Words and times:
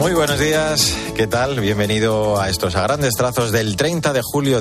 Muy 0.00 0.14
buenos 0.14 0.38
días, 0.38 0.96
¿qué 1.20 1.26
tal? 1.26 1.60
Bienvenido 1.60 2.40
a 2.40 2.48
estos 2.48 2.76
a 2.76 2.82
grandes 2.82 3.12
trazos 3.14 3.52
del 3.52 3.76
30 3.76 4.14
de 4.14 4.22
julio, 4.22 4.58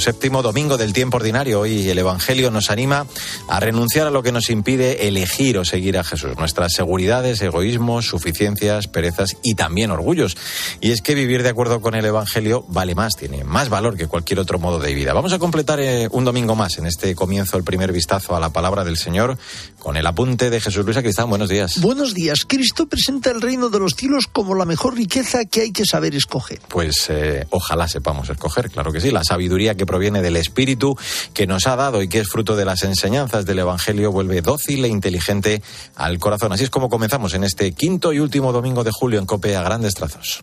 séptimo 0.00 0.40
domingo 0.40 0.78
del 0.78 0.94
tiempo 0.94 1.18
ordinario. 1.18 1.60
Hoy 1.60 1.86
el 1.86 1.98
Evangelio 1.98 2.50
nos 2.50 2.70
anima 2.70 3.06
a 3.46 3.60
renunciar 3.60 4.06
a 4.06 4.10
lo 4.10 4.22
que 4.22 4.32
nos 4.32 4.48
impide 4.48 5.06
elegir 5.06 5.58
o 5.58 5.66
seguir 5.66 5.98
a 5.98 6.02
Jesús. 6.02 6.38
Nuestras 6.38 6.72
seguridades, 6.72 7.42
egoísmos, 7.42 8.06
suficiencias, 8.06 8.88
perezas 8.88 9.36
y 9.42 9.54
también 9.54 9.90
orgullos. 9.90 10.38
Y 10.80 10.92
es 10.92 11.02
que 11.02 11.14
vivir 11.14 11.42
de 11.42 11.50
acuerdo 11.50 11.82
con 11.82 11.94
el 11.94 12.06
Evangelio 12.06 12.64
vale 12.68 12.94
más, 12.94 13.12
tiene 13.14 13.44
más 13.44 13.68
valor 13.68 13.98
que 13.98 14.06
cualquier 14.06 14.40
otro 14.40 14.58
modo 14.58 14.78
de 14.78 14.94
vida. 14.94 15.12
Vamos 15.12 15.34
a 15.34 15.38
completar 15.38 15.78
eh, 15.78 16.08
un 16.10 16.24
domingo 16.24 16.56
más 16.56 16.78
en 16.78 16.86
este 16.86 17.14
comienzo, 17.14 17.58
el 17.58 17.64
primer 17.64 17.92
vistazo 17.92 18.34
a 18.34 18.40
la 18.40 18.48
palabra 18.48 18.82
del 18.82 18.96
Señor, 18.96 19.36
con 19.78 19.98
el 19.98 20.06
apunte 20.06 20.48
de 20.48 20.58
Jesús 20.58 20.86
Luis 20.86 20.96
Cristán. 20.96 21.28
Buenos 21.28 21.50
días. 21.50 21.82
Buenos 21.82 22.14
días. 22.14 22.46
Cristo 22.46 22.86
presenta 22.86 23.30
el 23.30 23.42
reino 23.42 23.68
de 23.68 23.78
los 23.78 23.92
cielos 23.92 24.26
como 24.26 24.54
la 24.54 24.64
mejor 24.64 24.94
riqueza 24.94 25.44
que 25.44 25.60
hay 25.60 25.70
que 25.70 25.81
saber 25.84 26.14
escoger? 26.14 26.60
Pues 26.68 27.06
eh, 27.08 27.46
ojalá 27.50 27.88
sepamos 27.88 28.28
escoger, 28.30 28.70
claro 28.70 28.92
que 28.92 29.00
sí. 29.00 29.10
La 29.10 29.24
sabiduría 29.24 29.74
que 29.74 29.86
proviene 29.86 30.22
del 30.22 30.36
Espíritu 30.36 30.96
que 31.34 31.46
nos 31.46 31.66
ha 31.66 31.76
dado 31.76 32.02
y 32.02 32.08
que 32.08 32.20
es 32.20 32.28
fruto 32.28 32.56
de 32.56 32.64
las 32.64 32.82
enseñanzas 32.82 33.46
del 33.46 33.60
Evangelio 33.60 34.12
vuelve 34.12 34.42
dócil 34.42 34.84
e 34.84 34.88
inteligente 34.88 35.62
al 35.96 36.18
corazón. 36.18 36.52
Así 36.52 36.64
es 36.64 36.70
como 36.70 36.88
comenzamos 36.88 37.34
en 37.34 37.44
este 37.44 37.72
quinto 37.72 38.12
y 38.12 38.18
último 38.18 38.52
domingo 38.52 38.84
de 38.84 38.90
julio 38.92 39.18
en 39.18 39.26
Cope 39.26 39.56
a 39.56 39.62
grandes 39.62 39.94
trazos. 39.94 40.42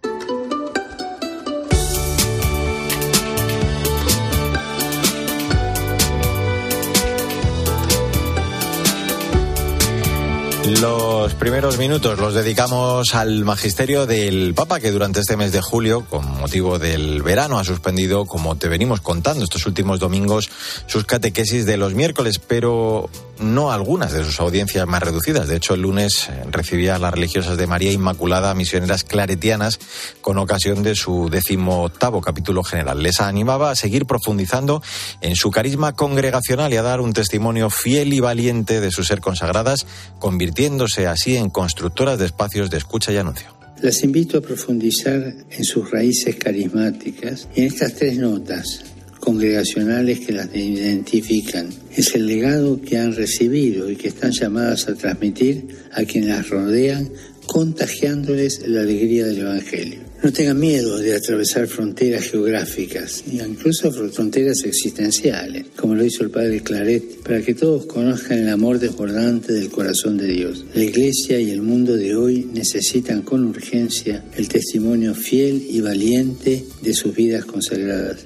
Los 10.70 11.34
primeros 11.34 11.80
minutos 11.80 12.20
los 12.20 12.36
dedicamos 12.36 13.16
al 13.16 13.44
magisterio 13.44 14.06
del 14.06 14.54
Papa, 14.54 14.80
que 14.80 14.92
durante 14.92 15.20
este 15.20 15.36
mes 15.36 15.52
de 15.52 15.62
julio, 15.62 16.06
con 16.06 16.30
motivo 16.38 16.78
del 16.78 17.24
verano, 17.24 17.58
ha 17.58 17.64
suspendido, 17.64 18.28
como 18.28 18.56
te 18.56 18.68
venimos 18.68 19.02
contando 19.02 19.44
estos 19.44 19.66
últimos 19.66 20.00
domingos, 20.00 20.48
sus 20.86 21.06
catequesis 21.06 21.66
de 21.66 21.78
los 21.78 21.96
miércoles, 21.96 22.38
pero 22.38 23.10
no 23.40 23.72
algunas 23.72 24.12
de 24.12 24.24
sus 24.24 24.40
audiencias 24.40 24.86
más 24.86 25.02
reducidas. 25.02 25.48
De 25.48 25.56
hecho, 25.56 25.74
el 25.74 25.82
lunes 25.82 26.30
recibía 26.52 26.96
a 26.96 27.00
las 27.00 27.14
religiosas 27.14 27.58
de 27.58 27.68
María 27.68 27.92
Inmaculada, 27.92 28.54
misioneras 28.54 29.04
claretianas, 29.04 29.80
con 30.22 30.38
ocasión 30.38 30.84
de 30.84 30.96
su 30.96 31.30
decimoctavo 31.30 32.22
capítulo 32.22 32.64
general. 32.64 33.02
Les 33.02 33.22
animaba 33.22 33.72
a 33.72 33.76
seguir 33.76 34.06
profundizando 34.06 34.84
en 35.22 35.36
su 35.36 35.52
carisma 35.52 35.94
congregacional 35.94 36.74
y 36.74 36.78
a 36.78 36.84
dar 36.84 37.02
un 37.02 37.14
testimonio 37.14 37.70
fiel 37.70 38.14
y 38.14 38.20
valiente 38.20 38.82
de 38.82 38.92
su 38.92 39.04
ser 39.04 39.22
consagradas, 39.22 39.86
convirtiéndose 40.60 41.08
así 41.08 41.38
en 41.38 41.50
constructoras 41.50 42.20
de 42.20 42.26
espacios 42.26 42.70
de 42.70 42.80
escucha 42.80 43.14
y 43.14 43.18
anuncio. 43.18 43.48
Las 43.82 44.04
invito 44.04 44.40
a 44.40 44.42
profundizar 44.42 45.34
en 45.50 45.64
sus 45.64 45.90
raíces 45.90 46.36
carismáticas 46.36 47.48
y 47.56 47.62
en 47.62 47.68
estas 47.68 47.94
tres 47.94 48.18
notas 48.18 48.84
congregacionales 49.22 50.20
que 50.20 50.34
las 50.34 50.54
identifican. 50.54 51.70
Es 51.96 52.14
el 52.14 52.28
legado 52.28 52.82
que 52.82 52.98
han 52.98 53.16
recibido 53.16 53.90
y 53.90 53.96
que 53.96 54.10
están 54.10 54.32
llamadas 54.32 54.90
a 54.90 54.96
transmitir 54.96 55.78
a 55.94 56.04
quienes 56.04 56.32
las 56.32 56.50
rodean, 56.50 57.10
contagiándoles 57.46 58.68
la 58.68 58.82
alegría 58.82 59.28
del 59.28 59.40
Evangelio. 59.40 60.09
No 60.22 60.34
tengan 60.34 60.60
miedo 60.60 60.98
de 60.98 61.16
atravesar 61.16 61.68
fronteras 61.68 62.26
geográficas, 62.26 63.24
incluso 63.32 63.90
fronteras 63.90 64.64
existenciales, 64.66 65.68
como 65.78 65.96
lo 65.96 66.04
hizo 66.04 66.24
el 66.24 66.30
padre 66.30 66.62
Claret, 66.62 67.22
para 67.24 67.42
que 67.42 67.54
todos 67.54 67.86
conozcan 67.86 68.40
el 68.40 68.50
amor 68.50 68.80
desbordante 68.80 69.54
del 69.54 69.70
corazón 69.70 70.18
de 70.18 70.28
Dios. 70.28 70.66
La 70.74 70.84
Iglesia 70.84 71.40
y 71.40 71.52
el 71.52 71.62
mundo 71.62 71.96
de 71.96 72.18
hoy 72.18 72.50
necesitan 72.54 73.22
con 73.22 73.46
urgencia 73.46 74.26
el 74.36 74.50
testimonio 74.50 75.16
fiel 75.16 75.66
y 75.70 75.80
valiente 75.80 76.66
de 76.82 76.94
sus 76.94 77.16
vidas 77.16 77.46
consagradas. 77.46 78.26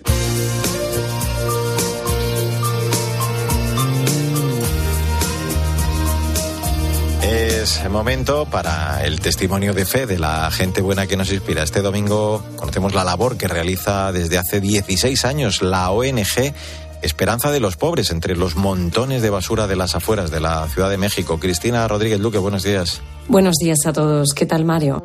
Es 7.63 7.89
momento 7.89 8.45
para 8.45 9.05
el 9.05 9.21
testimonio 9.21 9.73
de 9.73 9.85
fe 9.85 10.05
de 10.05 10.19
la 10.19 10.51
gente 10.51 10.81
buena 10.81 11.07
que 11.07 11.15
nos 11.15 11.31
inspira. 11.31 11.63
Este 11.63 11.81
domingo 11.81 12.43
conocemos 12.57 12.93
la 12.93 13.05
labor 13.05 13.37
que 13.37 13.47
realiza 13.47 14.11
desde 14.11 14.37
hace 14.37 14.59
16 14.59 15.23
años 15.23 15.61
la 15.61 15.89
ONG 15.89 16.53
Esperanza 17.01 17.51
de 17.51 17.61
los 17.61 17.77
Pobres 17.77 18.11
entre 18.11 18.35
los 18.35 18.57
montones 18.57 19.21
de 19.21 19.29
basura 19.29 19.67
de 19.67 19.77
las 19.77 19.95
afueras 19.95 20.29
de 20.29 20.41
la 20.41 20.67
Ciudad 20.67 20.89
de 20.89 20.97
México. 20.97 21.39
Cristina 21.39 21.87
Rodríguez 21.87 22.19
Luque, 22.19 22.37
buenos 22.37 22.63
días. 22.63 23.01
Buenos 23.29 23.55
días 23.55 23.79
a 23.85 23.93
todos. 23.93 24.33
¿Qué 24.33 24.45
tal, 24.45 24.65
Mario? 24.65 25.01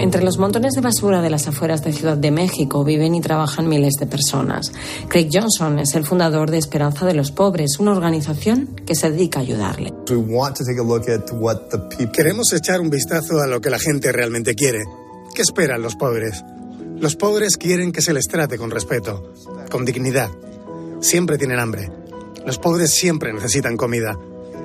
Entre 0.00 0.22
los 0.22 0.38
montones 0.38 0.72
de 0.72 0.80
basura 0.80 1.20
de 1.20 1.28
las 1.28 1.46
afueras 1.46 1.84
de 1.84 1.92
Ciudad 1.92 2.16
de 2.16 2.30
México 2.30 2.82
viven 2.84 3.14
y 3.14 3.20
trabajan 3.20 3.68
miles 3.68 3.96
de 4.00 4.06
personas. 4.06 4.72
Craig 5.08 5.28
Johnson 5.30 5.78
es 5.78 5.94
el 5.94 6.06
fundador 6.06 6.50
de 6.50 6.56
Esperanza 6.56 7.04
de 7.04 7.12
los 7.12 7.32
Pobres, 7.32 7.78
una 7.78 7.92
organización 7.92 8.74
que 8.86 8.94
se 8.94 9.10
dedica 9.10 9.40
a 9.40 9.42
ayudarle. 9.42 9.92
Queremos 12.14 12.52
echar 12.54 12.80
un 12.80 12.88
vistazo 12.88 13.40
a 13.40 13.46
lo 13.46 13.60
que 13.60 13.68
la 13.68 13.78
gente 13.78 14.10
realmente 14.10 14.54
quiere. 14.54 14.84
¿Qué 15.34 15.42
esperan 15.42 15.82
los 15.82 15.96
pobres? 15.96 16.42
Los 16.98 17.16
pobres 17.16 17.58
quieren 17.58 17.92
que 17.92 18.00
se 18.00 18.14
les 18.14 18.26
trate 18.26 18.56
con 18.56 18.70
respeto, 18.70 19.34
con 19.70 19.84
dignidad. 19.84 20.30
Siempre 21.00 21.36
tienen 21.36 21.58
hambre. 21.58 21.92
Los 22.46 22.58
pobres 22.58 22.90
siempre 22.90 23.34
necesitan 23.34 23.76
comida. 23.76 24.18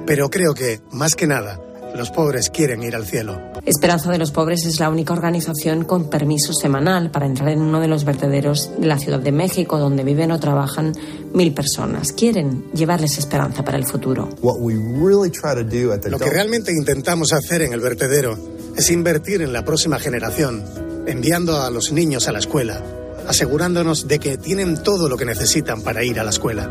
Pero 0.06 0.30
creo 0.30 0.54
que, 0.54 0.80
más 0.92 1.16
que 1.16 1.28
nada, 1.28 1.60
los 1.94 2.10
pobres 2.12 2.50
quieren 2.50 2.84
ir 2.84 2.96
al 2.96 3.06
cielo. 3.06 3.55
Esperanza 3.66 4.12
de 4.12 4.20
los 4.20 4.30
Pobres 4.30 4.64
es 4.66 4.80
la 4.80 4.92
única 4.92 5.14
organización 5.14 5.86
con 5.86 6.08
permiso 6.08 6.54
semanal 6.54 7.10
para 7.10 7.26
entrar 7.26 7.50
en 7.50 7.62
uno 7.62 7.80
de 7.80 7.88
los 7.88 8.06
vertederos 8.06 8.70
de 8.78 8.86
la 8.86 9.00
Ciudad 9.00 9.20
de 9.20 9.32
México 9.32 9.80
donde 9.80 10.04
viven 10.04 10.32
o 10.32 10.40
trabajan 10.40 10.94
mil 11.34 11.52
personas. 11.52 12.12
Quieren 12.12 12.66
llevarles 12.74 13.18
esperanza 13.18 13.66
para 13.66 13.80
el 13.80 13.86
futuro. 13.88 14.30
Lo 14.40 16.20
que 16.20 16.30
realmente 16.30 16.72
intentamos 16.72 17.34
hacer 17.34 17.64
en 17.64 17.74
el 17.74 17.80
vertedero 17.80 18.38
es 18.78 18.92
invertir 18.92 19.42
en 19.42 19.52
la 19.52 19.66
próxima 19.66 19.98
generación, 19.98 20.64
enviando 21.08 21.60
a 21.60 21.72
los 21.72 21.92
niños 21.92 22.28
a 22.28 22.34
la 22.34 22.40
escuela, 22.40 22.84
asegurándonos 23.28 24.08
de 24.08 24.20
que 24.20 24.38
tienen 24.38 24.84
todo 24.84 25.10
lo 25.10 25.18
que 25.18 25.26
necesitan 25.26 25.82
para 25.82 26.04
ir 26.04 26.20
a 26.20 26.24
la 26.24 26.30
escuela. 26.30 26.70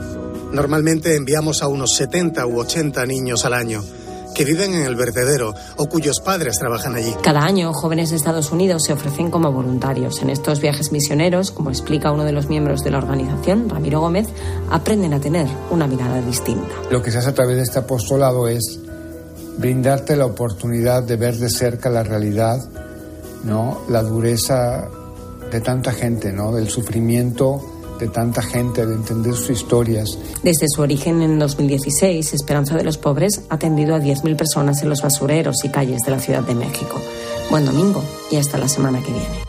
Normalmente 0.52 1.16
enviamos 1.16 1.60
a 1.64 1.66
unos 1.66 1.96
70 1.96 2.46
u 2.46 2.60
80 2.60 3.04
niños 3.06 3.44
al 3.44 3.54
año 3.54 3.82
que 4.34 4.44
viven 4.44 4.74
en 4.74 4.82
el 4.82 4.96
vertedero 4.96 5.54
o 5.76 5.86
cuyos 5.86 6.20
padres 6.20 6.58
trabajan 6.58 6.94
allí. 6.96 7.14
Cada 7.22 7.44
año, 7.44 7.72
jóvenes 7.72 8.10
de 8.10 8.16
Estados 8.16 8.50
Unidos 8.52 8.82
se 8.84 8.92
ofrecen 8.92 9.30
como 9.30 9.52
voluntarios. 9.52 10.20
En 10.22 10.30
estos 10.30 10.60
viajes 10.60 10.92
misioneros, 10.92 11.50
como 11.50 11.70
explica 11.70 12.12
uno 12.12 12.24
de 12.24 12.32
los 12.32 12.48
miembros 12.48 12.82
de 12.82 12.90
la 12.90 12.98
organización, 12.98 13.68
Ramiro 13.68 14.00
Gómez, 14.00 14.28
aprenden 14.70 15.14
a 15.14 15.20
tener 15.20 15.46
una 15.70 15.86
mirada 15.86 16.20
distinta. 16.20 16.74
Lo 16.90 17.02
que 17.02 17.10
se 17.10 17.18
hace 17.18 17.30
a 17.30 17.34
través 17.34 17.56
de 17.56 17.62
este 17.62 17.78
apostolado 17.78 18.48
es 18.48 18.80
brindarte 19.56 20.16
la 20.16 20.26
oportunidad 20.26 21.02
de 21.04 21.16
ver 21.16 21.36
de 21.36 21.48
cerca 21.48 21.88
la 21.88 22.02
realidad, 22.02 22.58
¿no? 23.44 23.82
La 23.88 24.02
dureza 24.02 24.88
de 25.50 25.60
tanta 25.60 25.92
gente, 25.92 26.32
¿no? 26.32 26.52
Del 26.52 26.68
sufrimiento 26.68 27.73
de 27.98 28.08
tanta 28.08 28.42
gente, 28.42 28.84
de 28.86 28.94
entender 28.94 29.34
sus 29.34 29.50
historias. 29.50 30.18
Desde 30.42 30.68
su 30.68 30.82
origen 30.82 31.22
en 31.22 31.38
2016, 31.38 32.32
Esperanza 32.34 32.76
de 32.76 32.84
los 32.84 32.98
Pobres 32.98 33.42
ha 33.48 33.54
atendido 33.54 33.94
a 33.94 33.98
10.000 33.98 34.36
personas 34.36 34.82
en 34.82 34.88
los 34.88 35.02
basureros 35.02 35.64
y 35.64 35.70
calles 35.70 36.00
de 36.04 36.10
la 36.10 36.18
Ciudad 36.18 36.42
de 36.42 36.54
México. 36.54 37.00
Buen 37.50 37.64
domingo 37.64 38.02
y 38.30 38.36
hasta 38.36 38.58
la 38.58 38.68
semana 38.68 39.00
que 39.00 39.10
viene. 39.10 39.44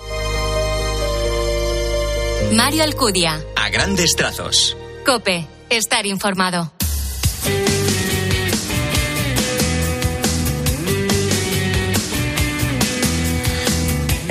Mario 2.53 2.83
Alcudia. 2.83 3.41
A 3.55 3.69
grandes 3.69 4.15
trazos. 4.15 4.77
Cope, 5.05 5.47
estar 5.69 6.05
informado. 6.05 6.74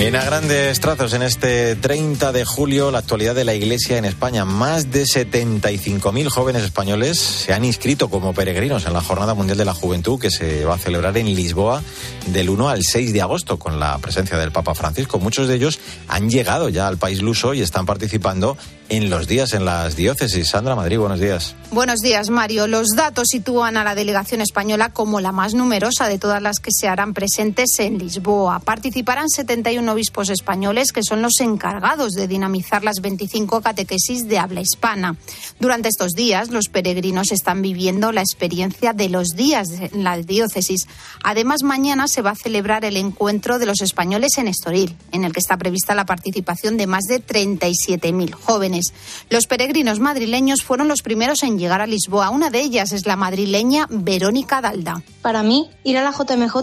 En 0.04 0.16
a 0.16 0.22
grandes 0.22 0.80
trazos, 0.80 1.14
en 1.14 1.22
este 1.22 1.76
30 1.76 2.30
de 2.32 2.44
julio, 2.44 2.90
la 2.90 2.98
actualidad 2.98 3.34
de 3.34 3.46
la 3.46 3.54
Iglesia 3.54 3.96
en 3.96 4.04
España. 4.04 4.44
Más 4.44 4.90
de 4.90 5.04
75.000 5.04 6.28
jóvenes 6.28 6.62
españoles 6.62 7.18
se 7.18 7.54
han 7.54 7.64
inscrito 7.64 8.10
como 8.10 8.34
peregrinos 8.34 8.84
en 8.84 8.92
la 8.92 9.00
Jornada 9.00 9.32
Mundial 9.32 9.56
de 9.56 9.64
la 9.64 9.72
Juventud 9.72 10.20
que 10.20 10.30
se 10.30 10.66
va 10.66 10.74
a 10.74 10.78
celebrar 10.78 11.16
en 11.16 11.34
Lisboa 11.34 11.82
del 12.26 12.50
1 12.50 12.68
al 12.68 12.82
6 12.82 13.14
de 13.14 13.22
agosto 13.22 13.58
con 13.58 13.80
la 13.80 13.96
presencia 13.96 14.36
del 14.36 14.52
Papa 14.52 14.74
Francisco. 14.74 15.18
Muchos 15.18 15.48
de 15.48 15.54
ellos 15.54 15.80
han 16.06 16.28
llegado 16.28 16.68
ya 16.68 16.86
al 16.86 16.98
país 16.98 17.22
luso 17.22 17.54
y 17.54 17.62
están 17.62 17.86
participando 17.86 18.58
en 18.88 19.10
los 19.10 19.26
días 19.26 19.52
en 19.54 19.64
las 19.64 19.96
diócesis. 19.96 20.48
Sandra 20.48 20.75
Madrid, 20.75 20.98
buenos 20.98 21.20
días. 21.20 21.54
Buenos 21.70 22.00
días, 22.00 22.31
Mario. 22.31 22.66
Los 22.66 22.90
datos 22.90 23.28
sitúan 23.28 23.76
a 23.76 23.84
la 23.84 23.94
delegación 23.94 24.40
española 24.40 24.90
como 24.90 25.20
la 25.20 25.32
más 25.32 25.54
numerosa 25.54 26.08
de 26.08 26.19
todas 26.19 26.40
las 26.40 26.60
que 26.60 26.70
se 26.70 26.86
harán 26.86 27.14
presentes 27.14 27.78
en 27.78 27.98
Lisboa. 27.98 28.60
Participarán 28.60 29.28
71 29.28 29.92
obispos 29.92 30.31
españoles 30.31 30.92
que 30.92 31.02
son 31.02 31.22
los 31.22 31.40
encargados 31.40 32.12
de 32.12 32.28
dinamizar 32.28 32.84
las 32.84 33.00
25 33.00 33.60
catequesis 33.62 34.28
de 34.28 34.38
habla 34.38 34.60
hispana. 34.60 35.16
Durante 35.58 35.88
estos 35.88 36.12
días, 36.12 36.50
los 36.50 36.69
peregrinos 36.69 37.32
están 37.32 37.62
viviendo 37.62 38.12
la 38.12 38.20
experiencia 38.20 38.92
de 38.92 39.08
los 39.08 39.30
días 39.30 39.69
en 39.70 40.04
la 40.04 40.19
diócesis. 40.19 40.87
Además, 41.22 41.62
mañana 41.62 42.06
se 42.06 42.22
va 42.22 42.30
a 42.30 42.37
celebrar 42.37 42.84
el 42.84 42.96
encuentro 42.96 43.58
de 43.58 43.66
los 43.66 43.80
españoles 43.80 44.38
en 44.38 44.48
Estoril, 44.48 44.96
en 45.12 45.25
el 45.25 45.32
que 45.32 45.40
está 45.40 45.56
prevista 45.56 45.94
la 45.94 46.06
participación 46.06 46.76
de 46.76 46.87
más 46.87 47.04
de 47.04 47.25
37.000 47.25 48.32
jóvenes. 48.32 48.74
Los 49.31 49.47
peregrinos 49.47 50.00
madrileños 50.00 50.62
fueron 50.62 50.88
los 50.88 51.03
primeros 51.03 51.43
en 51.43 51.59
llegar 51.59 51.81
a 51.81 51.87
Lisboa. 51.87 52.31
Una 52.31 52.50
de 52.50 52.61
ellas 52.61 52.93
es 52.93 53.06
la 53.06 53.17
madrileña 53.17 53.87
Verónica 53.91 54.61
Dalda. 54.61 55.03
Para 55.23 55.43
mí, 55.43 55.71
ir 55.85 55.99
a 55.99 56.03
la 56.03 56.12
JMJ 56.12 56.56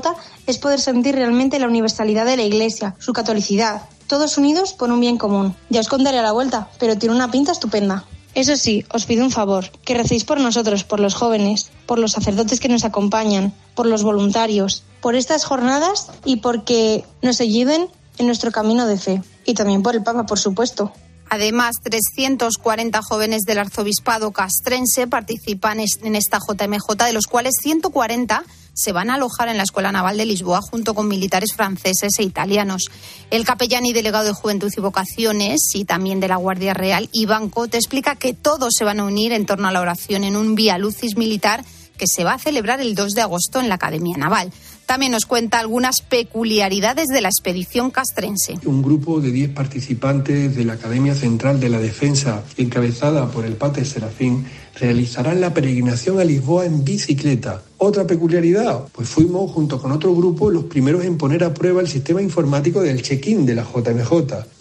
es 0.48 0.58
poder 0.58 0.80
sentir 0.80 1.16
realmente 1.16 1.60
la 1.60 1.68
universalidad 1.68 2.26
de 2.26 2.38
la 2.38 2.44
Iglesia, 2.44 2.96
su 3.00 3.14
catolicidad, 3.14 3.84
todos 4.08 4.38
unidos 4.38 4.74
por 4.74 4.92
un 4.92 5.00
bien 5.00 5.18
común. 5.18 5.56
Ya 5.70 5.80
os 5.80 5.88
contaré 5.88 6.20
a 6.20 6.24
la 6.24 6.34
vuelta, 6.34 6.70
pero 6.80 6.98
tiene 6.98 7.16
una 7.16 7.32
pinta 7.32 7.52
estupenda. 7.52 8.06
Eso 8.34 8.56
sí, 8.56 8.86
os 8.94 9.06
pido 9.06 9.26
un 9.26 9.32
favor, 9.32 9.72
que 9.84 9.94
recéis 9.94 10.24
por 10.24 10.40
nosotros, 10.40 10.86
por 10.86 11.02
los 11.02 11.16
jóvenes, 11.16 11.70
por 11.86 12.00
los 12.00 12.14
sacerdotes 12.14 12.62
que 12.62 12.70
nos 12.70 12.86
acompañan, 12.86 13.54
por 13.76 13.86
los 13.88 14.04
voluntarios, 14.04 14.84
por 15.02 15.16
estas 15.16 15.44
jornadas 15.44 16.12
y 16.24 16.38
porque 16.38 17.04
nos 17.22 17.42
ayuden 17.42 17.90
en 18.18 18.28
nuestro 18.28 18.52
camino 18.52 18.88
de 18.88 18.98
fe. 18.98 19.22
Y 19.46 19.54
también 19.54 19.84
por 19.84 19.96
el 19.96 20.04
Papa, 20.04 20.26
por 20.26 20.40
supuesto. 20.40 20.94
Además, 21.34 21.78
340 21.82 23.02
jóvenes 23.04 23.44
del 23.44 23.60
arzobispado 23.60 24.32
castrense 24.32 25.08
participan 25.08 25.80
en 25.80 26.16
esta 26.18 26.40
JMJ, 26.40 27.06
de 27.06 27.14
los 27.14 27.26
cuales 27.26 27.54
140 27.62 28.44
se 28.74 28.92
van 28.92 29.10
a 29.10 29.14
alojar 29.14 29.48
en 29.48 29.56
la 29.56 29.64
Escuela 29.64 29.94
Naval 29.94 30.18
de 30.18 30.26
Lisboa 30.26 30.60
junto 30.60 30.94
con 30.94 31.08
militares 31.08 31.54
franceses 31.54 32.12
e 32.20 32.24
italianos. 32.24 32.92
El 33.30 33.46
capellán 33.46 33.86
y 33.86 33.94
delegado 33.94 34.26
de 34.26 34.34
Juventud 34.34 34.74
y 34.76 34.82
Vocaciones 34.82 35.62
y 35.74 35.86
también 35.86 36.20
de 36.20 36.28
la 36.28 36.36
Guardia 36.36 36.74
Real, 36.74 37.08
Iván 37.14 37.48
Cote, 37.48 37.78
explica 37.78 38.18
que 38.18 38.34
todos 38.34 38.74
se 38.78 38.84
van 38.84 39.00
a 39.00 39.06
unir 39.06 39.32
en 39.32 39.46
torno 39.46 39.70
a 39.70 39.72
la 39.72 39.80
oración 39.80 40.26
en 40.26 40.36
un 40.36 40.56
Vía 40.56 40.78
Lucis 40.78 41.16
militar 41.16 41.64
que 41.98 42.08
se 42.08 42.26
va 42.26 42.34
a 42.34 42.40
celebrar 42.40 42.82
el 42.82 42.94
2 42.94 43.14
de 43.14 43.22
agosto 43.22 43.62
en 43.62 43.70
la 43.70 43.76
Academia 43.76 44.18
Naval. 44.18 44.52
También 44.92 45.14
nos 45.14 45.26
cuenta 45.26 45.60
algunas 45.60 46.02
peculiaridades 46.02 47.08
de 47.08 47.22
la 47.22 47.30
expedición 47.30 47.92
castrense. 47.92 48.60
Un 48.66 48.82
grupo 48.82 49.22
de 49.22 49.32
10 49.32 49.52
participantes 49.52 50.54
de 50.54 50.66
la 50.66 50.74
Academia 50.74 51.16
Central 51.16 51.62
de 51.62 51.70
la 51.70 51.80
Defensa, 51.80 52.44
encabezada 52.58 53.32
por 53.32 53.46
el 53.46 53.54
Pate 53.54 53.86
Serafín, 53.86 54.46
realizarán 54.78 55.40
la 55.40 55.54
peregrinación 55.54 56.20
a 56.20 56.26
Lisboa 56.26 56.66
en 56.66 56.84
bicicleta. 56.84 57.62
Otra 57.78 58.06
peculiaridad, 58.06 58.84
pues 58.92 59.08
fuimos 59.08 59.50
junto 59.54 59.82
con 59.82 59.94
otro 59.94 60.14
grupo 60.14 60.50
los 60.50 60.66
primeros 60.66 61.06
en 61.06 61.18
poner 61.18 61.46
a 61.46 61.54
prueba 61.54 61.80
el 61.80 61.88
sistema 61.88 62.22
informático 62.22 62.82
del 62.82 63.02
check-in 63.02 63.46
de 63.46 63.56
la 63.56 63.64
JMJ. 63.64 64.12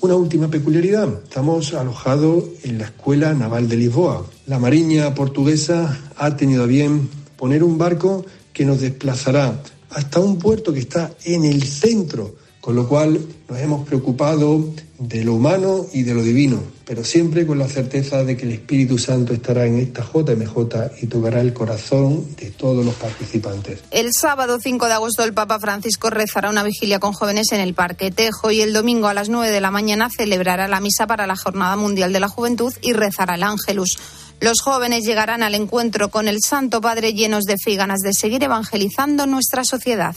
Una 0.03 0.15
última 0.15 0.47
peculiaridad, 0.47 1.09
estamos 1.25 1.75
alojados 1.75 2.45
en 2.63 2.79
la 2.79 2.85
Escuela 2.85 3.35
Naval 3.35 3.69
de 3.69 3.79
Lisboa. 3.79 4.25
La 4.47 4.61
Mariña 4.61 5.13
portuguesa 5.13 5.99
ha 6.17 6.37
tenido 6.37 6.63
a 6.63 6.67
bien 6.67 7.09
poner 7.37 7.65
un 7.65 7.79
barco 7.79 8.25
que 8.53 8.65
nos 8.65 8.81
desplazará 8.81 9.61
hasta 9.91 10.21
un 10.21 10.39
puerto 10.39 10.73
que 10.73 10.81
está 10.81 11.13
en 11.25 11.45
el 11.45 11.63
centro, 11.63 12.37
con 12.61 12.77
lo 12.77 12.87
cual 12.87 13.21
nos 13.49 13.59
hemos 13.59 13.87
preocupado 13.87 14.65
de 14.99 15.25
lo 15.25 15.35
humano 15.35 15.87
y 15.95 16.03
de 16.03 16.13
lo 16.13 16.23
divino, 16.23 16.63
pero 16.85 17.03
siempre 17.05 17.47
con 17.47 17.59
la 17.59 17.67
certeza 17.67 18.23
de 18.23 18.37
que 18.37 18.45
el 18.45 18.53
Espíritu 18.53 18.99
Santo 18.99 19.33
estará 19.33 19.65
en 19.65 19.79
esta 19.79 20.03
JMJ 20.03 21.03
y 21.03 21.07
tocará 21.07 21.41
el 21.41 21.55
corazón 21.55 22.37
de 22.37 22.51
todos 22.51 22.85
los 22.85 22.95
participantes. 22.95 23.81
El 23.91 24.13
sábado 24.13 24.59
5 24.63 24.87
de 24.87 24.93
agosto 24.93 25.25
el 25.25 25.33
Papa 25.33 25.59
Francisco 25.59 26.11
rezará 26.11 26.51
una 26.51 26.63
vigilia 26.63 26.99
con 26.99 27.13
jóvenes 27.13 27.51
en 27.53 27.61
el 27.61 27.73
Parque 27.73 28.11
Tejo 28.11 28.51
y 28.51 28.61
el 28.61 28.75
domingo 28.75 29.09
a 29.09 29.15
las 29.15 29.31
9 29.31 29.51
de 29.51 29.61
la 29.63 29.71
mañana 29.71 30.11
celebrará 30.15 30.69
la 30.69 30.81
misa 30.81 31.07
para 31.07 31.27
la 31.27 31.37
Jornada 31.37 31.77
Mundial 31.77 32.13
de 32.13 32.21
la 32.21 32.29
Juventud 32.29 32.75
y 32.83 32.93
rezará 32.93 33.37
el 33.37 33.43
Ángelus. 33.43 33.97
Los 34.41 34.63
jóvenes 34.63 35.05
llegarán 35.05 35.43
al 35.43 35.55
encuentro 35.55 36.09
con 36.09 36.27
el 36.27 36.39
Santo 36.41 36.81
Padre 36.81 37.13
llenos 37.13 37.45
de 37.45 37.59
fe 37.63 37.73
y 37.73 37.77
ganas 37.77 38.01
de 38.01 38.15
seguir 38.15 38.43
evangelizando 38.43 39.27
nuestra 39.27 39.65
sociedad. 39.65 40.17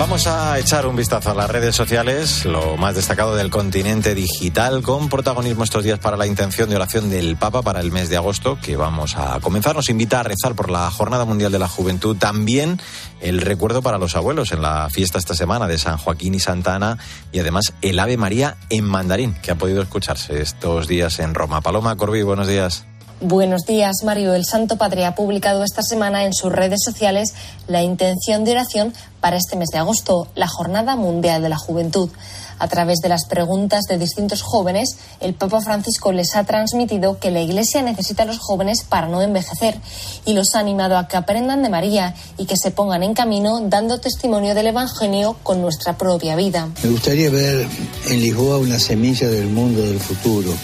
Vamos 0.00 0.26
a 0.26 0.58
echar 0.58 0.86
un 0.86 0.96
vistazo 0.96 1.30
a 1.30 1.34
las 1.34 1.50
redes 1.50 1.76
sociales, 1.76 2.46
lo 2.46 2.78
más 2.78 2.94
destacado 2.94 3.36
del 3.36 3.50
continente 3.50 4.14
digital, 4.14 4.80
con 4.80 5.10
protagonismo 5.10 5.62
estos 5.62 5.84
días 5.84 5.98
para 5.98 6.16
la 6.16 6.26
intención 6.26 6.70
de 6.70 6.76
oración 6.76 7.10
del 7.10 7.36
Papa 7.36 7.60
para 7.60 7.80
el 7.80 7.92
mes 7.92 8.08
de 8.08 8.16
agosto, 8.16 8.58
que 8.62 8.76
vamos 8.76 9.18
a 9.18 9.38
comenzar. 9.40 9.76
Nos 9.76 9.90
invita 9.90 10.20
a 10.20 10.22
rezar 10.22 10.54
por 10.54 10.70
la 10.70 10.90
Jornada 10.90 11.26
Mundial 11.26 11.52
de 11.52 11.58
la 11.58 11.68
Juventud. 11.68 12.16
También 12.16 12.80
el 13.20 13.42
recuerdo 13.42 13.82
para 13.82 13.98
los 13.98 14.16
abuelos 14.16 14.52
en 14.52 14.62
la 14.62 14.88
fiesta 14.88 15.18
esta 15.18 15.34
semana 15.34 15.68
de 15.68 15.76
San 15.76 15.98
Joaquín 15.98 16.34
y 16.34 16.40
Santa 16.40 16.76
Ana 16.76 16.96
y 17.30 17.38
además 17.40 17.74
el 17.82 17.98
Ave 17.98 18.16
María 18.16 18.56
en 18.70 18.86
mandarín, 18.86 19.34
que 19.34 19.50
ha 19.50 19.56
podido 19.56 19.82
escucharse 19.82 20.40
estos 20.40 20.88
días 20.88 21.18
en 21.18 21.34
Roma. 21.34 21.60
Paloma 21.60 21.94
Corbi, 21.96 22.22
buenos 22.22 22.48
días. 22.48 22.86
Buenos 23.22 23.66
días, 23.66 23.96
Mario. 24.02 24.32
El 24.32 24.46
Santo 24.46 24.76
Padre 24.76 25.04
ha 25.04 25.14
publicado 25.14 25.62
esta 25.62 25.82
semana 25.82 26.24
en 26.24 26.32
sus 26.32 26.50
redes 26.50 26.80
sociales 26.82 27.34
la 27.68 27.82
intención 27.82 28.44
de 28.44 28.52
oración 28.52 28.94
para 29.20 29.36
este 29.36 29.56
mes 29.56 29.68
de 29.68 29.76
agosto, 29.76 30.28
la 30.34 30.48
Jornada 30.48 30.96
Mundial 30.96 31.42
de 31.42 31.50
la 31.50 31.58
Juventud. 31.58 32.08
A 32.58 32.68
través 32.68 33.00
de 33.02 33.10
las 33.10 33.26
preguntas 33.26 33.84
de 33.84 33.98
distintos 33.98 34.40
jóvenes, 34.40 34.96
el 35.20 35.34
Papa 35.34 35.60
Francisco 35.60 36.12
les 36.12 36.34
ha 36.34 36.44
transmitido 36.44 37.18
que 37.18 37.30
la 37.30 37.42
Iglesia 37.42 37.82
necesita 37.82 38.22
a 38.22 38.26
los 38.26 38.38
jóvenes 38.38 38.84
para 38.84 39.06
no 39.06 39.20
envejecer 39.20 39.78
y 40.24 40.32
los 40.32 40.54
ha 40.54 40.60
animado 40.60 40.96
a 40.96 41.06
que 41.06 41.18
aprendan 41.18 41.62
de 41.62 41.68
María 41.68 42.14
y 42.38 42.46
que 42.46 42.56
se 42.56 42.70
pongan 42.70 43.02
en 43.02 43.12
camino 43.12 43.60
dando 43.60 43.98
testimonio 43.98 44.54
del 44.54 44.68
Evangelio 44.68 45.36
con 45.42 45.60
nuestra 45.60 45.98
propia 45.98 46.36
vida. 46.36 46.70
Me 46.82 46.88
gustaría 46.88 47.28
ver 47.28 47.68
en 48.08 48.20
Lisboa 48.20 48.56
una 48.56 48.78
semilla 48.78 49.28
del 49.28 49.48
mundo 49.48 49.82
del 49.82 50.00
futuro 50.00 50.54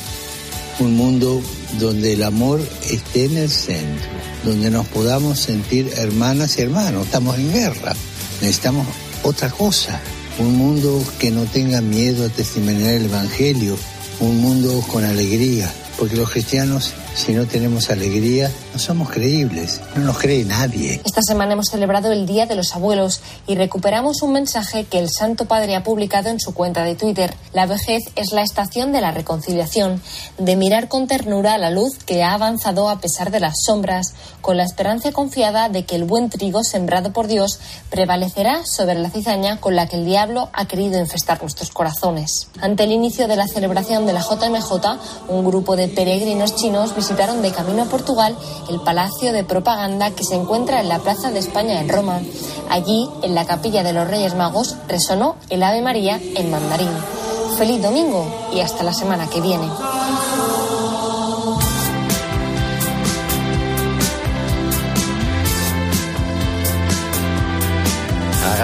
un 0.78 0.94
mundo 0.94 1.40
donde 1.78 2.14
el 2.14 2.22
amor 2.22 2.60
esté 2.90 3.24
en 3.24 3.36
el 3.36 3.50
centro, 3.50 4.08
donde 4.44 4.70
nos 4.70 4.86
podamos 4.86 5.38
sentir 5.38 5.92
hermanas 5.96 6.58
y 6.58 6.62
hermanos. 6.62 7.06
Estamos 7.06 7.36
en 7.36 7.52
guerra, 7.52 7.94
necesitamos 8.40 8.86
otra 9.22 9.50
cosa, 9.50 10.00
un 10.38 10.56
mundo 10.56 11.02
que 11.18 11.30
no 11.30 11.44
tenga 11.44 11.80
miedo 11.80 12.26
a 12.26 12.28
testimoniar 12.28 12.94
el 12.94 13.06
Evangelio, 13.06 13.76
un 14.20 14.40
mundo 14.40 14.82
con 14.92 15.04
alegría, 15.04 15.72
porque 15.98 16.16
los 16.16 16.30
cristianos 16.30 16.94
si 17.16 17.32
no 17.32 17.46
tenemos 17.46 17.90
alegría, 17.90 18.52
no 18.76 18.80
somos 18.80 19.08
creíbles, 19.08 19.80
no 19.94 20.02
nos 20.02 20.18
cree 20.18 20.44
nadie. 20.44 21.00
Esta 21.02 21.22
semana 21.22 21.54
hemos 21.54 21.68
celebrado 21.70 22.12
el 22.12 22.26
Día 22.26 22.44
de 22.44 22.56
los 22.56 22.74
Abuelos 22.74 23.22
y 23.46 23.54
recuperamos 23.54 24.20
un 24.20 24.34
mensaje 24.34 24.84
que 24.84 24.98
el 24.98 25.08
Santo 25.08 25.46
Padre 25.46 25.76
ha 25.76 25.82
publicado 25.82 26.28
en 26.28 26.38
su 26.40 26.52
cuenta 26.52 26.84
de 26.84 26.94
Twitter. 26.94 27.34
La 27.54 27.64
vejez 27.64 28.02
es 28.16 28.32
la 28.32 28.42
estación 28.42 28.92
de 28.92 29.00
la 29.00 29.12
reconciliación, 29.12 30.02
de 30.36 30.56
mirar 30.56 30.88
con 30.88 31.06
ternura 31.06 31.56
la 31.56 31.70
luz 31.70 31.96
que 32.04 32.22
ha 32.22 32.34
avanzado 32.34 32.90
a 32.90 33.00
pesar 33.00 33.30
de 33.30 33.40
las 33.40 33.54
sombras, 33.64 34.12
con 34.42 34.58
la 34.58 34.64
esperanza 34.64 35.10
confiada 35.10 35.70
de 35.70 35.86
que 35.86 35.96
el 35.96 36.04
buen 36.04 36.28
trigo 36.28 36.62
sembrado 36.62 37.14
por 37.14 37.28
Dios 37.28 37.58
prevalecerá 37.88 38.66
sobre 38.66 38.96
la 38.96 39.08
cizaña 39.08 39.58
con 39.58 39.74
la 39.74 39.88
que 39.88 39.96
el 39.96 40.04
diablo 40.04 40.50
ha 40.52 40.66
querido 40.66 41.00
infestar 41.00 41.40
nuestros 41.40 41.70
corazones. 41.70 42.48
Ante 42.60 42.84
el 42.84 42.92
inicio 42.92 43.26
de 43.26 43.36
la 43.36 43.48
celebración 43.48 44.04
de 44.04 44.12
la 44.12 44.20
JMJ, 44.20 45.30
un 45.30 45.46
grupo 45.46 45.76
de 45.76 45.88
peregrinos 45.88 46.56
chinos 46.56 46.94
visitaron 46.94 47.40
de 47.40 47.52
camino 47.52 47.84
a 47.84 47.86
Portugal 47.86 48.36
el 48.68 48.80
Palacio 48.80 49.32
de 49.32 49.44
Propaganda 49.44 50.10
que 50.10 50.24
se 50.24 50.34
encuentra 50.34 50.80
en 50.80 50.88
la 50.88 50.98
Plaza 50.98 51.30
de 51.30 51.38
España 51.38 51.80
en 51.80 51.88
Roma. 51.88 52.20
Allí, 52.68 53.08
en 53.22 53.34
la 53.34 53.46
capilla 53.46 53.82
de 53.82 53.92
los 53.92 54.08
Reyes 54.08 54.34
Magos, 54.34 54.76
resonó 54.88 55.36
el 55.50 55.62
Ave 55.62 55.82
María 55.82 56.20
en 56.36 56.50
mandarín. 56.50 56.90
Feliz 57.56 57.80
domingo 57.82 58.26
y 58.52 58.60
hasta 58.60 58.84
la 58.84 58.92
semana 58.92 59.28
que 59.28 59.40
viene. 59.40 59.68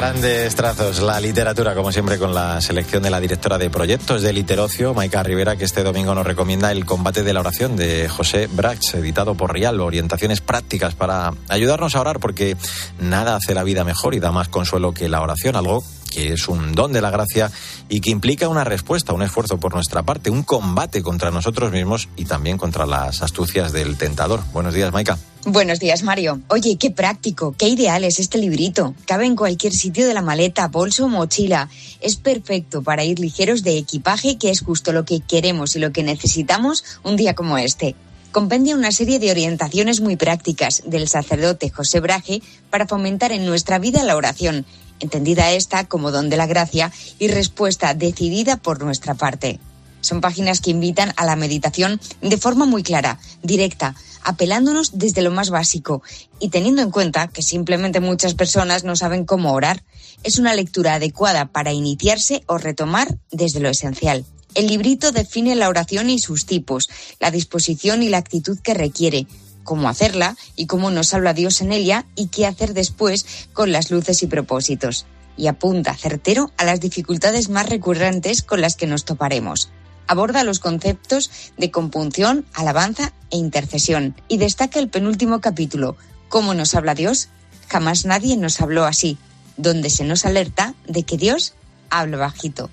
Grandes 0.02 0.56
trazos, 0.56 1.00
la 1.00 1.21
literatura, 1.21 1.76
como 1.76 1.92
siempre, 1.92 2.18
con 2.18 2.35
la 2.35 2.61
selección 2.61 3.04
de 3.04 3.11
la 3.11 3.21
directora 3.21 3.56
de 3.56 3.71
proyectos 3.71 4.21
de 4.21 4.32
Literocio, 4.32 4.94
Maika 4.94 5.23
Rivera, 5.23 5.54
que 5.54 5.64
este 5.64 5.85
domingo 5.85 6.12
nos 6.12 6.26
recomienda 6.26 6.73
el 6.73 6.85
combate 6.85 7.23
de 7.23 7.32
la 7.32 7.38
oración 7.38 7.76
de 7.76 8.09
José 8.09 8.49
Brax, 8.49 8.94
editado 8.94 9.37
por 9.37 9.52
Rial, 9.52 9.80
orientaciones 9.80 10.40
prácticas 10.40 10.97
para 10.97 11.30
ayudarnos 11.49 11.94
a 11.94 12.00
orar, 12.00 12.18
porque 12.18 12.56
nada 12.99 13.37
hace 13.37 13.54
la 13.54 13.62
vida 13.62 13.85
mejor 13.85 14.16
y 14.16 14.18
da 14.18 14.32
más 14.32 14.49
consuelo 14.49 14.92
que 14.92 15.09
la 15.09 15.23
oración, 15.23 15.54
algo 15.54 15.85
que 16.11 16.32
es 16.32 16.49
un 16.49 16.73
don 16.73 16.92
de 16.92 17.00
la 17.00 17.11
gracia 17.11 17.52
y 17.88 18.00
que 18.00 18.11
implica 18.11 18.49
una 18.49 18.64
respuesta, 18.64 19.12
un 19.12 19.23
esfuerzo 19.23 19.59
por 19.59 19.73
nuestra 19.73 20.02
parte, 20.02 20.30
un 20.30 20.42
combate 20.42 21.00
contra 21.00 21.30
nosotros 21.30 21.71
mismos 21.71 22.09
y 22.16 22.25
también 22.25 22.59
contra 22.59 22.87
las 22.87 23.23
astucias 23.23 23.71
del 23.71 23.97
tentador. 23.97 24.40
Buenos 24.52 24.75
días, 24.75 24.92
Maika. 24.92 25.16
Buenos 25.44 25.80
días, 25.80 26.04
Mario. 26.04 26.40
Oye, 26.46 26.76
qué 26.76 26.92
práctico, 26.92 27.52
qué 27.58 27.66
ideal 27.66 28.04
es 28.04 28.20
este 28.20 28.38
librito. 28.38 28.94
Cabe 29.06 29.26
en 29.26 29.34
cualquier 29.34 29.72
sitio 29.72 30.06
de 30.06 30.14
la 30.14 30.22
maleta, 30.22 30.68
bolso 30.68 31.06
o 31.06 31.08
mochila. 31.08 31.68
Es 32.00 32.14
perfecto 32.14 32.82
para 32.82 33.02
ir 33.02 33.18
ligeros 33.18 33.64
de 33.64 33.76
equipaje, 33.76 34.38
que 34.38 34.50
es 34.50 34.61
justo 34.61 34.92
lo 34.92 35.04
que 35.04 35.18
queremos 35.18 35.75
y 35.75 35.80
lo 35.80 35.90
que 35.90 36.04
necesitamos 36.04 36.84
un 37.02 37.16
día 37.16 37.34
como 37.34 37.58
este. 37.58 37.96
Compendia 38.30 38.76
una 38.76 38.92
serie 38.92 39.18
de 39.18 39.32
orientaciones 39.32 40.00
muy 40.00 40.14
prácticas 40.14 40.84
del 40.87 41.08
sacerdote 41.08 41.70
José 41.70 41.99
Braje 41.99 42.40
para 42.70 42.87
fomentar 42.87 43.32
en 43.32 43.44
nuestra 43.44 43.80
vida 43.80 44.04
la 44.04 44.14
oración, 44.14 44.64
entendida 45.00 45.50
esta 45.50 45.88
como 45.88 46.12
don 46.12 46.30
de 46.30 46.37
la 46.37 46.46
gracia 46.46 46.92
y 47.18 47.26
respuesta 47.26 47.94
decidida 47.94 48.58
por 48.58 48.80
nuestra 48.80 49.14
parte. 49.14 49.58
Son 50.02 50.21
páginas 50.21 50.61
que 50.61 50.71
invitan 50.71 51.14
a 51.16 51.25
la 51.25 51.37
meditación 51.37 52.00
de 52.21 52.37
forma 52.37 52.66
muy 52.66 52.82
clara, 52.82 53.18
directa, 53.42 53.94
apelándonos 54.25 54.99
desde 54.99 55.23
lo 55.23 55.30
más 55.30 55.50
básico 55.50 56.02
y 56.40 56.50
teniendo 56.50 56.82
en 56.82 56.90
cuenta 56.90 57.28
que 57.28 57.42
simplemente 57.42 58.00
muchas 58.00 58.35
personas 58.35 58.85
no 58.85 58.97
saben 58.97 59.25
cómo 59.25 59.52
orar. 59.52 59.85
Es 60.25 60.38
una 60.38 60.54
lectura 60.54 60.94
adecuada 60.94 61.47
para 61.47 61.73
iniciarse 61.73 62.42
o 62.47 62.59
retomar 62.59 63.16
desde 63.30 63.61
lo 63.61 63.68
esencial. 63.68 64.25
El 64.54 64.66
librito 64.66 65.12
define 65.12 65.54
la 65.54 65.68
oración 65.68 66.11
y 66.11 66.18
sus 66.18 66.47
tipos, 66.47 66.90
la 67.21 67.30
disposición 67.30 68.02
y 68.02 68.09
la 68.09 68.18
actitud 68.18 68.59
que 68.59 68.75
requiere, 68.75 69.26
cómo 69.62 69.88
hacerla 69.88 70.37
y 70.56 70.66
cómo 70.66 70.90
nos 70.90 71.14
habla 71.14 71.32
Dios 71.32 71.61
en 71.61 71.73
ella 71.73 72.06
y 72.16 72.26
qué 72.26 72.44
hacer 72.47 72.75
después 72.75 73.25
con 73.52 73.71
las 73.71 73.92
luces 73.92 74.23
y 74.25 74.26
propósitos. 74.26 75.06
Y 75.37 75.47
apunta 75.47 75.97
certero 75.97 76.50
a 76.59 76.64
las 76.64 76.80
dificultades 76.80 77.49
más 77.49 77.68
recurrentes 77.68 78.42
con 78.42 78.61
las 78.61 78.76
que 78.76 78.87
nos 78.87 79.04
toparemos 79.04 79.71
aborda 80.12 80.45
los 80.45 80.61
conceptos 80.61 81.31
de 81.57 81.71
compunción, 81.71 82.47
alabanza 82.54 83.12
e 83.31 83.37
intercesión 83.37 84.14
y 84.28 84.38
destaca 84.38 84.78
el 84.78 84.88
penúltimo 84.88 85.40
capítulo, 85.40 85.97
¿Cómo 86.33 86.54
nos 86.54 86.75
habla 86.75 86.95
Dios? 86.95 87.28
Jamás 87.69 88.07
nadie 88.07 88.38
nos 88.38 88.62
habló 88.62 88.87
así, 88.87 89.19
donde 89.59 89.90
se 89.90 90.02
nos 90.02 90.25
alerta 90.25 90.75
de 90.88 91.02
que 91.02 91.19
Dios 91.19 91.52
habla 91.90 92.16
bajito. 92.16 92.71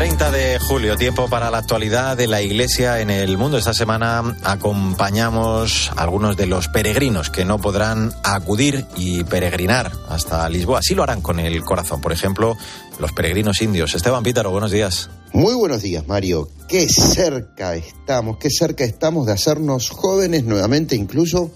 30 0.00 0.30
de 0.30 0.58
julio, 0.58 0.96
tiempo 0.96 1.28
para 1.28 1.50
la 1.50 1.58
actualidad 1.58 2.16
de 2.16 2.26
la 2.26 2.40
Iglesia 2.40 3.00
en 3.00 3.10
el 3.10 3.36
mundo. 3.36 3.58
Esta 3.58 3.74
semana 3.74 4.34
acompañamos 4.44 5.90
a 5.94 6.04
algunos 6.04 6.38
de 6.38 6.46
los 6.46 6.68
peregrinos 6.68 7.28
que 7.28 7.44
no 7.44 7.58
podrán 7.58 8.10
acudir 8.22 8.86
y 8.96 9.24
peregrinar 9.24 9.92
hasta 10.08 10.48
Lisboa. 10.48 10.78
Así 10.78 10.94
lo 10.94 11.02
harán 11.02 11.20
con 11.20 11.38
el 11.38 11.62
corazón. 11.64 12.00
Por 12.00 12.12
ejemplo, 12.12 12.56
los 12.98 13.12
peregrinos 13.12 13.60
indios. 13.60 13.94
Esteban 13.94 14.22
Pítaro, 14.22 14.50
buenos 14.50 14.70
días. 14.70 15.10
Muy 15.34 15.52
buenos 15.52 15.82
días, 15.82 16.08
Mario. 16.08 16.48
Qué 16.66 16.88
cerca 16.88 17.74
estamos, 17.74 18.38
qué 18.38 18.48
cerca 18.48 18.84
estamos 18.84 19.26
de 19.26 19.32
hacernos 19.32 19.90
jóvenes 19.90 20.44
nuevamente, 20.44 20.96
incluso 20.96 21.50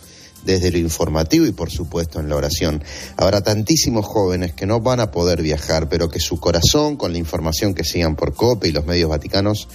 desde 0.44 0.70
lo 0.70 0.78
informativo 0.78 1.46
y 1.46 1.52
por 1.52 1.70
supuesto 1.70 2.20
en 2.20 2.28
la 2.28 2.36
oración. 2.36 2.82
Habrá 3.16 3.42
tantísimos 3.42 4.06
jóvenes 4.06 4.52
que 4.52 4.66
no 4.66 4.80
van 4.80 5.00
a 5.00 5.10
poder 5.10 5.42
viajar, 5.42 5.88
pero 5.88 6.08
que 6.08 6.20
su 6.20 6.38
corazón, 6.38 6.96
con 6.96 7.12
la 7.12 7.18
información 7.18 7.74
que 7.74 7.84
sigan 7.84 8.16
por 8.16 8.34
COPE 8.34 8.68
y 8.68 8.72
los 8.72 8.86
medios 8.86 9.10
vaticanos, 9.10 9.68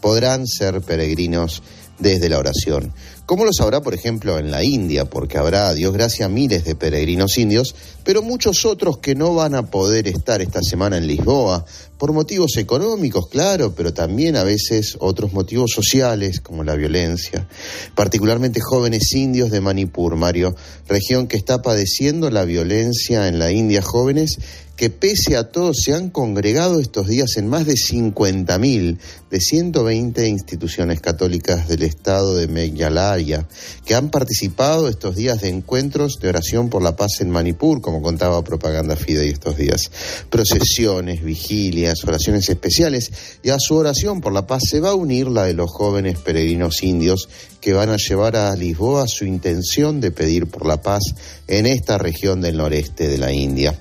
podrán 0.00 0.46
ser 0.46 0.80
peregrinos 0.82 1.62
desde 1.98 2.28
la 2.28 2.38
oración. 2.38 2.92
¿Cómo 3.26 3.46
lo 3.46 3.54
sabrá, 3.54 3.80
por 3.80 3.94
ejemplo, 3.94 4.38
en 4.38 4.50
la 4.50 4.62
India? 4.62 5.06
Porque 5.06 5.38
habrá, 5.38 5.72
Dios 5.72 5.94
gracias, 5.94 6.28
miles 6.28 6.64
de 6.64 6.74
peregrinos 6.74 7.38
indios, 7.38 7.74
pero 8.04 8.20
muchos 8.20 8.66
otros 8.66 8.98
que 8.98 9.14
no 9.14 9.34
van 9.34 9.54
a 9.54 9.70
poder 9.70 10.06
estar 10.08 10.42
esta 10.42 10.60
semana 10.62 10.98
en 10.98 11.06
Lisboa, 11.06 11.64
por 11.96 12.12
motivos 12.12 12.58
económicos, 12.58 13.28
claro, 13.30 13.74
pero 13.74 13.94
también 13.94 14.36
a 14.36 14.44
veces 14.44 14.96
otros 15.00 15.32
motivos 15.32 15.70
sociales, 15.70 16.40
como 16.40 16.64
la 16.64 16.74
violencia. 16.74 17.48
Particularmente 17.94 18.60
jóvenes 18.60 19.10
indios 19.14 19.50
de 19.50 19.62
Manipur, 19.62 20.16
Mario, 20.16 20.54
región 20.86 21.26
que 21.26 21.38
está 21.38 21.62
padeciendo 21.62 22.28
la 22.28 22.44
violencia 22.44 23.26
en 23.28 23.38
la 23.38 23.52
India, 23.52 23.80
jóvenes 23.80 24.38
que 24.76 24.90
pese 24.90 25.36
a 25.36 25.50
todo 25.50 25.72
se 25.72 25.94
han 25.94 26.10
congregado 26.10 26.80
estos 26.80 27.06
días 27.06 27.36
en 27.36 27.48
más 27.48 27.66
de 27.66 27.74
50.000 27.74 28.98
de 29.30 29.40
120 29.40 30.28
instituciones 30.28 31.00
católicas 31.00 31.68
del 31.68 31.82
estado 31.82 32.36
de 32.36 32.48
Meghalaya, 32.48 33.46
que 33.84 33.94
han 33.94 34.10
participado 34.10 34.88
estos 34.88 35.16
días 35.16 35.40
de 35.40 35.48
encuentros 35.48 36.18
de 36.20 36.28
oración 36.28 36.70
por 36.70 36.82
la 36.82 36.96
paz 36.96 37.20
en 37.20 37.30
Manipur, 37.30 37.80
como 37.80 38.02
contaba 38.02 38.42
Propaganda 38.42 38.96
Fidei 38.96 39.30
estos 39.30 39.56
días. 39.56 39.90
Procesiones, 40.30 41.22
vigilias, 41.22 42.04
oraciones 42.04 42.48
especiales, 42.48 43.12
y 43.42 43.50
a 43.50 43.58
su 43.58 43.76
oración 43.76 44.20
por 44.20 44.32
la 44.32 44.46
paz 44.46 44.62
se 44.68 44.80
va 44.80 44.90
a 44.90 44.94
unir 44.94 45.28
la 45.28 45.44
de 45.44 45.54
los 45.54 45.70
jóvenes 45.70 46.18
peregrinos 46.18 46.82
indios 46.82 47.28
que 47.60 47.72
van 47.72 47.90
a 47.90 47.96
llevar 47.96 48.36
a 48.36 48.54
Lisboa 48.56 49.06
su 49.08 49.24
intención 49.24 50.00
de 50.00 50.10
pedir 50.10 50.46
por 50.46 50.66
la 50.66 50.82
paz 50.82 51.02
en 51.46 51.66
esta 51.66 51.98
región 51.98 52.40
del 52.40 52.56
noreste 52.56 53.08
de 53.08 53.18
la 53.18 53.32
India. 53.32 53.78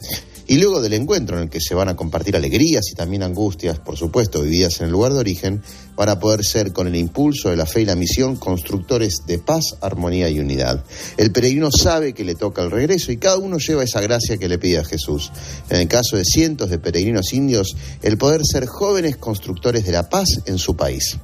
Y 0.48 0.58
luego 0.58 0.82
del 0.82 0.94
encuentro 0.94 1.38
en 1.38 1.44
el 1.44 1.50
que 1.50 1.62
se 1.62 1.76
van 1.76 1.90
a 1.90 1.96
compartir 1.96 2.36
alegrías 2.36 2.90
y 2.92 2.96
también 2.96 3.24
angustias, 3.24 3.80
por 3.80 3.98
supuesto, 3.98 4.42
vividas 4.42 4.80
en 4.80 4.88
el 4.88 4.92
lugar 4.92 5.14
de 5.14 5.20
origen, 5.20 5.62
van 5.96 6.10
a 6.10 6.20
poder 6.20 6.44
ser 6.44 6.74
con 6.74 6.88
el 6.88 6.96
impulso 6.96 7.50
de 7.50 7.56
la 7.56 7.66
fe 7.66 7.82
y 7.82 7.86
la 7.86 7.96
misión 7.96 8.36
constructores 8.36 9.26
de 9.26 9.40
paz, 9.40 9.76
armonía 9.82 10.30
y 10.30 10.40
unidad. 10.40 10.84
El 11.18 11.32
peregrino 11.32 11.72
sabe 11.72 12.14
que 12.14 12.26
le 12.26 12.36
toca 12.36 12.62
el 12.62 12.72
regreso 12.72 13.12
y 13.12 13.18
cada 13.18 13.38
uno 13.38 13.58
lleva 13.58 13.84
esa 13.84 14.02
gracia 14.02 14.38
que 14.38 14.50
le 14.50 14.58
pide 14.58 14.80
a 14.80 14.86
Jesús. 14.86 15.32
En 15.70 15.82
el 15.82 15.88
caso 15.88 16.18
de 16.18 16.26
cientos 16.26 16.70
de 16.70 16.80
peregrinos 16.80 17.34
indios, 17.34 17.76
el 18.02 18.18
poder 18.18 18.42
ser 18.44 18.66
jóvenes 18.66 19.18
constructores 19.18 19.86
de 19.86 19.92
la 19.92 20.10
paz 20.10 20.28
en 20.46 20.58
su 20.58 20.76
país. 20.76 21.18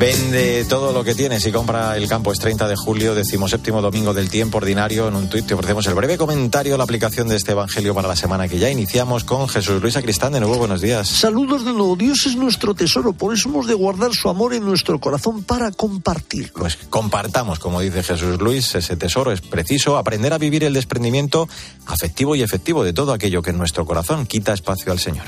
Vende 0.00 0.64
todo 0.64 0.94
lo 0.94 1.04
que 1.04 1.14
tienes 1.14 1.44
y 1.44 1.52
compra 1.52 1.94
el 1.94 2.08
campo. 2.08 2.32
Es 2.32 2.38
30 2.38 2.66
de 2.66 2.74
julio, 2.74 3.14
decimoséptimo 3.14 3.82
domingo 3.82 4.14
del 4.14 4.30
tiempo 4.30 4.56
ordinario. 4.56 5.06
En 5.08 5.14
un 5.14 5.28
tuit 5.28 5.44
te 5.44 5.52
ofrecemos 5.52 5.86
el 5.88 5.92
breve 5.92 6.16
comentario, 6.16 6.78
la 6.78 6.84
aplicación 6.84 7.28
de 7.28 7.36
este 7.36 7.52
evangelio 7.52 7.94
para 7.94 8.08
la 8.08 8.16
semana 8.16 8.48
que 8.48 8.58
ya 8.58 8.70
iniciamos 8.70 9.24
con 9.24 9.46
Jesús 9.46 9.82
Luis 9.82 9.98
Acristán. 9.98 10.32
De 10.32 10.40
nuevo, 10.40 10.56
buenos 10.56 10.80
días. 10.80 11.06
Saludos 11.06 11.66
de 11.66 11.74
nuevo. 11.74 11.96
Dios 11.96 12.24
es 12.24 12.34
nuestro 12.34 12.74
tesoro, 12.74 13.12
por 13.12 13.34
eso 13.34 13.50
hemos 13.50 13.66
de 13.66 13.74
guardar 13.74 14.14
su 14.14 14.30
amor 14.30 14.54
en 14.54 14.64
nuestro 14.64 14.98
corazón 14.98 15.44
para 15.44 15.70
compartirlo. 15.70 16.54
Pues 16.54 16.78
compartamos, 16.88 17.58
como 17.58 17.82
dice 17.82 18.02
Jesús 18.02 18.40
Luis, 18.40 18.74
ese 18.74 18.96
tesoro. 18.96 19.32
Es 19.32 19.42
preciso 19.42 19.98
aprender 19.98 20.32
a 20.32 20.38
vivir 20.38 20.64
el 20.64 20.72
desprendimiento 20.72 21.46
afectivo 21.84 22.34
y 22.34 22.40
efectivo 22.40 22.84
de 22.84 22.94
todo 22.94 23.12
aquello 23.12 23.42
que 23.42 23.50
en 23.50 23.58
nuestro 23.58 23.84
corazón 23.84 24.24
quita 24.24 24.54
espacio 24.54 24.92
al 24.92 24.98
Señor. 24.98 25.26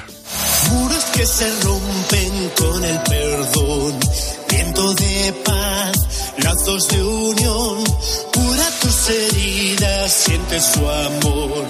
Que 1.15 1.27
se 1.27 1.51
rompen 1.61 2.51
con 2.57 2.85
el 2.85 2.99
perdón. 3.03 4.01
Viento 4.49 4.95
de 4.95 5.33
paz, 5.45 5.93
lazos 6.39 6.89
de 6.89 7.03
unión, 7.03 7.85
cura 8.33 8.71
tus 8.81 9.11
heridas, 9.11 10.11
siente 10.11 10.59
su 10.61 10.81
amor, 10.81 11.67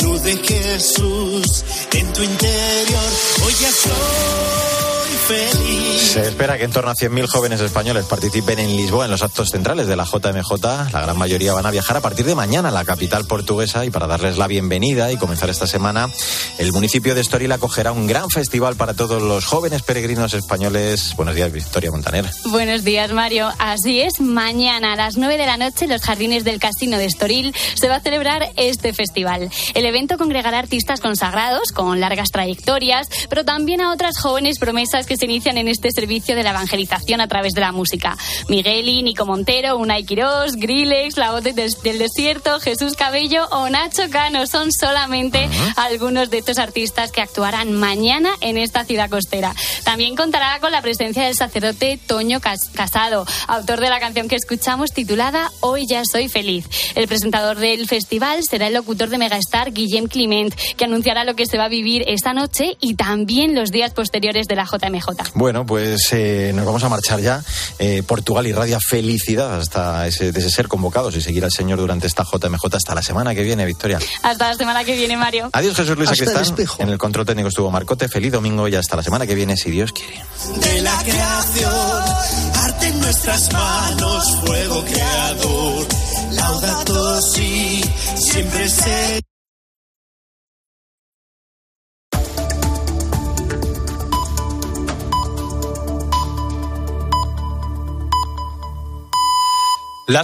luz 0.00 0.22
de 0.22 0.36
Jesús 0.36 1.64
en 1.92 2.12
tu 2.12 2.22
interior, 2.22 3.10
hoy 3.44 3.54
ya. 3.60 4.63
Se 5.26 6.20
espera 6.20 6.58
que 6.58 6.64
en 6.64 6.70
torno 6.70 6.90
a 6.90 6.94
100.000 6.94 7.26
jóvenes 7.28 7.58
españoles 7.62 8.04
participen 8.04 8.58
en 8.58 8.76
Lisboa 8.76 9.06
en 9.06 9.10
los 9.10 9.22
actos 9.22 9.48
centrales 9.48 9.86
de 9.86 9.96
la 9.96 10.04
JMJ. 10.04 10.92
La 10.92 11.00
gran 11.00 11.16
mayoría 11.16 11.54
van 11.54 11.64
a 11.64 11.70
viajar 11.70 11.96
a 11.96 12.02
partir 12.02 12.26
de 12.26 12.34
mañana 12.34 12.68
a 12.68 12.72
la 12.72 12.84
capital 12.84 13.26
portuguesa 13.26 13.86
y 13.86 13.90
para 13.90 14.06
darles 14.06 14.36
la 14.36 14.46
bienvenida 14.48 15.10
y 15.12 15.16
comenzar 15.16 15.48
esta 15.48 15.66
semana, 15.66 16.10
el 16.58 16.72
municipio 16.72 17.14
de 17.14 17.22
Estoril 17.22 17.52
acogerá 17.52 17.92
un 17.92 18.06
gran 18.06 18.28
festival 18.28 18.76
para 18.76 18.92
todos 18.92 19.22
los 19.22 19.46
jóvenes 19.46 19.80
peregrinos 19.80 20.34
españoles. 20.34 21.14
Buenos 21.16 21.34
días, 21.34 21.50
Victoria 21.50 21.90
Montaner. 21.90 22.26
Buenos 22.50 22.84
días, 22.84 23.10
Mario. 23.12 23.48
Así 23.58 24.02
es, 24.02 24.20
mañana 24.20 24.92
a 24.92 24.96
las 24.96 25.16
9 25.16 25.38
de 25.38 25.46
la 25.46 25.56
noche 25.56 25.86
en 25.86 25.92
los 25.92 26.02
jardines 26.02 26.44
del 26.44 26.60
Casino 26.60 26.98
de 26.98 27.06
Estoril 27.06 27.54
se 27.76 27.88
va 27.88 27.96
a 27.96 28.00
celebrar 28.00 28.52
este 28.56 28.92
festival. 28.92 29.48
El 29.72 29.86
evento 29.86 30.18
congregará 30.18 30.58
artistas 30.58 31.00
consagrados 31.00 31.72
con 31.72 31.98
largas 31.98 32.28
trayectorias, 32.28 33.08
pero 33.30 33.46
también 33.46 33.80
a 33.80 33.90
otras 33.90 34.18
jóvenes 34.18 34.58
promesas 34.58 35.06
que 35.06 35.13
se 35.16 35.26
inician 35.26 35.58
en 35.58 35.68
este 35.68 35.90
servicio 35.90 36.36
de 36.36 36.42
la 36.42 36.50
evangelización 36.50 37.20
a 37.20 37.28
través 37.28 37.52
de 37.52 37.60
la 37.60 37.72
música. 37.72 38.16
Migueli, 38.48 39.02
Nico 39.02 39.26
Montero, 39.26 39.76
Unai 39.76 40.04
Quirós, 40.04 40.56
Grillex, 40.56 41.16
La 41.16 41.32
Voz 41.32 41.42
del 41.42 41.54
Desierto, 41.54 42.60
Jesús 42.60 42.94
Cabello 42.94 43.46
o 43.50 43.68
Nacho 43.68 44.08
Cano 44.10 44.46
son 44.46 44.70
solamente 44.72 45.48
algunos 45.76 46.30
de 46.30 46.38
estos 46.38 46.58
artistas 46.58 47.12
que 47.12 47.20
actuarán 47.20 47.72
mañana 47.72 48.30
en 48.40 48.56
esta 48.56 48.84
ciudad 48.84 49.10
costera. 49.10 49.54
También 49.84 50.16
contará 50.16 50.58
con 50.60 50.72
la 50.72 50.82
presencia 50.82 51.24
del 51.24 51.34
sacerdote 51.34 51.98
Toño 52.06 52.40
Casado, 52.40 53.26
autor 53.48 53.80
de 53.80 53.90
la 53.90 54.00
canción 54.00 54.28
que 54.28 54.36
escuchamos 54.36 54.92
titulada 54.92 55.50
Hoy 55.60 55.86
ya 55.86 56.02
soy 56.04 56.28
feliz. 56.28 56.66
El 56.94 57.08
presentador 57.08 57.58
del 57.58 57.86
festival 57.86 58.42
será 58.42 58.68
el 58.68 58.74
locutor 58.74 59.08
de 59.08 59.18
Megastar, 59.18 59.72
Guillem 59.72 60.06
Clement, 60.06 60.54
que 60.76 60.84
anunciará 60.84 61.24
lo 61.24 61.34
que 61.34 61.46
se 61.46 61.58
va 61.58 61.64
a 61.64 61.68
vivir 61.68 62.04
esta 62.06 62.32
noche 62.32 62.76
y 62.80 62.94
también 62.94 63.54
los 63.54 63.70
días 63.70 63.92
posteriores 63.92 64.46
de 64.46 64.56
la 64.56 64.64
JMJ. 64.64 65.03
Bueno, 65.34 65.66
pues 65.66 66.12
eh, 66.12 66.52
nos 66.54 66.64
vamos 66.64 66.82
a 66.84 66.88
marchar 66.88 67.20
ya. 67.20 67.42
Eh, 67.78 68.02
Portugal 68.06 68.46
irradia 68.46 68.78
felicidad 68.80 69.58
hasta 69.58 70.06
ese, 70.06 70.32
de 70.32 70.40
ese 70.40 70.50
ser 70.50 70.68
convocados 70.68 71.16
y 71.16 71.20
seguir 71.20 71.44
al 71.44 71.50
Señor 71.50 71.78
durante 71.78 72.06
esta 72.06 72.24
JMJ 72.24 72.74
hasta 72.74 72.94
la 72.94 73.02
semana 73.02 73.34
que 73.34 73.42
viene, 73.42 73.64
Victoria. 73.64 73.98
Hasta 74.22 74.48
la 74.48 74.54
semana 74.54 74.84
que 74.84 74.96
viene, 74.96 75.16
Mario. 75.16 75.50
Adiós, 75.52 75.76
Jesús 75.76 75.96
Luis 75.96 76.10
Hasta 76.10 76.24
el 76.24 76.42
espejo. 76.42 76.82
En 76.82 76.88
el 76.88 76.98
control 76.98 77.26
técnico 77.26 77.48
estuvo 77.48 77.70
Marcote. 77.70 78.08
Feliz 78.08 78.32
domingo 78.32 78.68
y 78.68 78.74
hasta 78.74 78.96
la 78.96 79.02
semana 79.02 79.26
que 79.26 79.34
viene, 79.34 79.56
si 79.56 79.70
Dios 79.70 79.92
quiere. 79.92 80.22
de 80.60 80.80
la 80.82 80.96
creación, 81.02 82.04
arte 82.54 82.88
en 82.88 83.00
nuestras 83.00 83.52
manos, 83.52 84.36
fuego 84.44 84.84
creador, 84.84 85.86
laudato 86.32 87.22
si, 87.22 87.82
siempre 88.16 88.68
se 88.68 89.33